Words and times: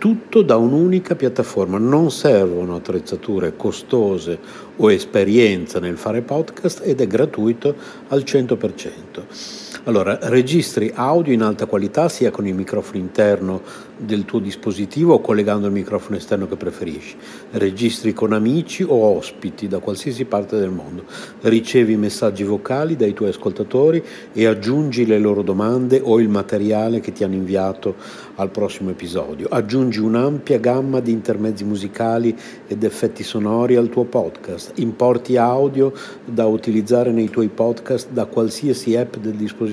tutto 0.00 0.40
da 0.40 0.56
un'unica 0.56 1.14
piattaforma. 1.14 1.76
Non 1.76 2.10
servono 2.10 2.74
attrezzature 2.76 3.54
costose 3.54 4.38
o 4.76 4.90
esperienza 4.90 5.78
nel 5.78 5.98
fare 5.98 6.22
podcast 6.22 6.80
ed 6.82 7.02
è 7.02 7.06
gratuito 7.06 7.76
al 8.08 8.22
100%. 8.22 9.69
Allora, 9.84 10.18
registri 10.24 10.92
audio 10.94 11.32
in 11.32 11.40
alta 11.40 11.64
qualità 11.64 12.10
sia 12.10 12.30
con 12.30 12.46
il 12.46 12.54
microfono 12.54 12.98
interno 12.98 13.62
del 13.96 14.26
tuo 14.26 14.38
dispositivo 14.38 15.14
o 15.14 15.20
collegando 15.22 15.66
il 15.68 15.72
microfono 15.72 16.16
esterno 16.16 16.46
che 16.46 16.56
preferisci. 16.56 17.16
Registri 17.52 18.12
con 18.12 18.34
amici 18.34 18.82
o 18.82 19.16
ospiti 19.16 19.68
da 19.68 19.78
qualsiasi 19.78 20.26
parte 20.26 20.58
del 20.58 20.68
mondo. 20.68 21.04
Ricevi 21.40 21.96
messaggi 21.96 22.44
vocali 22.44 22.94
dai 22.94 23.14
tuoi 23.14 23.30
ascoltatori 23.30 24.04
e 24.34 24.44
aggiungi 24.44 25.06
le 25.06 25.18
loro 25.18 25.40
domande 25.40 25.98
o 26.02 26.20
il 26.20 26.28
materiale 26.28 27.00
che 27.00 27.12
ti 27.12 27.24
hanno 27.24 27.34
inviato 27.34 27.94
al 28.34 28.50
prossimo 28.50 28.90
episodio. 28.90 29.48
Aggiungi 29.50 29.98
un'ampia 29.98 30.58
gamma 30.58 31.00
di 31.00 31.10
intermezzi 31.10 31.64
musicali 31.64 32.36
ed 32.66 32.84
effetti 32.84 33.22
sonori 33.22 33.76
al 33.76 33.88
tuo 33.88 34.04
podcast. 34.04 34.72
Importi 34.76 35.38
audio 35.38 35.94
da 36.22 36.44
utilizzare 36.44 37.12
nei 37.12 37.30
tuoi 37.30 37.48
podcast 37.48 38.10
da 38.10 38.26
qualsiasi 38.26 38.94
app 38.94 39.16
del 39.16 39.32
dispositivo. 39.32 39.68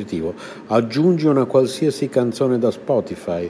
Aggiungi 0.67 1.25
una 1.25 1.45
qualsiasi 1.45 2.09
canzone 2.09 2.57
da 2.57 2.71
Spotify 2.71 3.49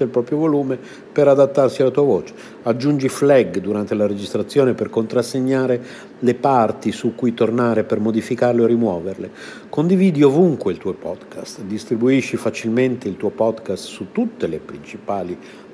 il 0.03 0.09
proprio 0.09 0.37
volume 0.37 0.77
per 1.11 1.27
adattarsi 1.27 1.81
alla 1.81 1.91
tua 1.91 2.03
voce. 2.03 2.33
Aggiungi 2.63 3.09
flag 3.09 3.59
durante 3.59 3.95
la 3.95 4.07
registrazione 4.07 4.73
per 4.73 4.89
contrassegnare 4.89 5.81
le 6.19 6.35
parti 6.35 6.91
su 6.91 7.15
cui 7.15 7.33
tornare 7.33 7.83
per 7.83 7.99
modificarle 7.99 8.61
o 8.61 8.65
rimuoverle. 8.65 9.31
Condividi 9.69 10.23
ovunque 10.23 10.71
il 10.71 10.77
tuo 10.77 10.93
podcast, 10.93 11.61
distribuisci 11.61 12.37
facilmente 12.37 13.07
il 13.07 13.17
tuo 13.17 13.29
podcast 13.29 13.85
su 13.85 14.07
tutte 14.11 14.47
le 14.47 14.59
principali 14.59 15.37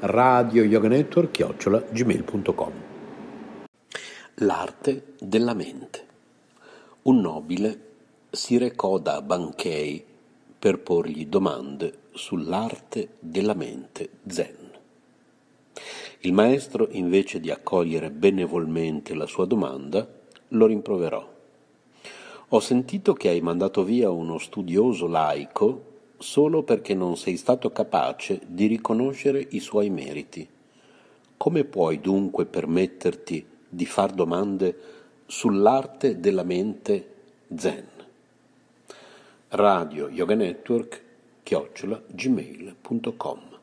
radio 0.00 0.62
L'arte 4.34 5.14
della 5.18 5.54
mente. 5.54 6.06
Un 7.02 7.20
nobile 7.20 7.80
si 8.30 8.58
recò 8.58 8.98
da 8.98 9.20
Bankei 9.22 10.04
per 10.56 10.78
porgli 10.78 11.26
domande 11.26 12.02
sull'arte 12.12 13.16
della 13.18 13.54
mente 13.54 14.10
zen. 14.28 14.70
Il 16.20 16.32
maestro, 16.32 16.86
invece 16.92 17.40
di 17.40 17.50
accogliere 17.50 18.12
benevolmente 18.12 19.14
la 19.14 19.26
sua 19.26 19.46
domanda, 19.46 20.08
lo 20.48 20.66
rimproverò. 20.66 21.28
Ho 22.50 22.60
sentito 22.60 23.14
che 23.14 23.30
hai 23.30 23.40
mandato 23.40 23.82
via 23.82 24.10
uno 24.10 24.38
studioso 24.38 25.08
laico 25.08 25.97
solo 26.18 26.62
perché 26.62 26.94
non 26.94 27.16
sei 27.16 27.36
stato 27.36 27.70
capace 27.70 28.40
di 28.46 28.66
riconoscere 28.66 29.46
i 29.50 29.60
suoi 29.60 29.88
meriti. 29.88 30.46
Come 31.36 31.64
puoi 31.64 32.00
dunque 32.00 32.46
permetterti 32.46 33.46
di 33.68 33.86
far 33.86 34.12
domande 34.12 34.76
sull'arte 35.26 36.18
della 36.18 36.42
mente 36.42 37.14
zen? 37.54 37.86
Radio 39.50 40.08
Yoga 40.08 40.34
Network 40.34 41.02
chiocciola 41.42 42.02
gmail.com 42.06 43.57